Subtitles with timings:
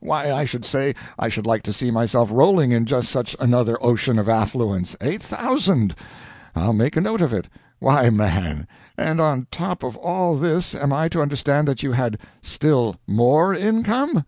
[0.00, 3.82] Why, I should say I should like to see myself rolling in just such another
[3.82, 4.94] ocean of affluence.
[5.00, 5.94] Eight thousand!
[6.54, 7.48] I'll make a note of it.
[7.78, 8.68] Why man!
[8.98, 13.54] and on top of all this am I to understand that you had still more
[13.54, 14.26] income?"